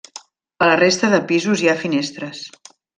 [0.61, 2.45] A la resta de pisos hi ha finestres.